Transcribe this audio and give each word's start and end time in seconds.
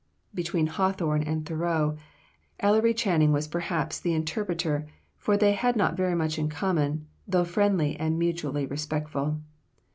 Between 0.33 0.65
Hawthorne 0.65 1.21
and 1.21 1.45
Thoreau, 1.45 1.95
Ellery 2.59 2.91
Channing 2.91 3.31
was 3.31 3.47
perhaps 3.47 3.99
the 3.99 4.15
interpreter, 4.15 4.87
for 5.15 5.37
they 5.37 5.53
had 5.53 5.75
not 5.75 5.95
very 5.95 6.15
much 6.15 6.39
in 6.39 6.49
common, 6.49 7.05
though 7.27 7.45
friendly 7.45 7.95
and 7.99 8.17
mutually 8.17 8.65
respectful. 8.65 9.41